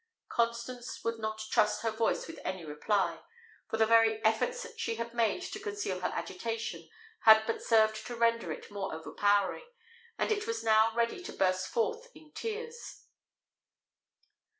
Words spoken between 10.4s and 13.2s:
was now ready to burst forth in tears.